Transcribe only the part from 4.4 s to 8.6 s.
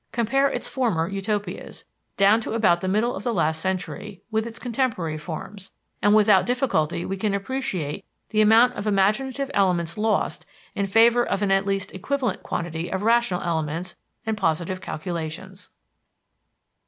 its contemporary forms, and without difficulty we can appreciate the